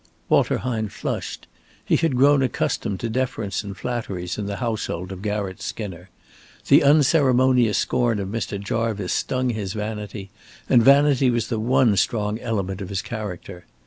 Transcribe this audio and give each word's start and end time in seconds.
Walter 0.29 0.57
Hine 0.57 0.89
flushed. 0.89 1.45
He 1.85 1.95
had 1.95 2.15
grown 2.17 2.41
accustomed 2.41 2.99
to 3.01 3.07
deference 3.07 3.63
and 3.63 3.77
flatteries 3.77 4.39
in 4.39 4.47
the 4.47 4.55
household 4.55 5.11
of 5.11 5.21
Garratt 5.21 5.61
Skinner. 5.61 6.09
The 6.69 6.81
unceremonious 6.81 7.77
scorn 7.77 8.17
of 8.17 8.27
Mr. 8.29 8.59
Jarvice 8.59 9.13
stung 9.13 9.51
his 9.51 9.73
vanity, 9.73 10.31
and 10.67 10.81
vanity 10.81 11.29
was 11.29 11.49
the 11.49 11.59
one 11.59 11.95
strong 11.97 12.39
element 12.39 12.81
of 12.81 12.89
his 12.89 13.03
character. 13.03 13.67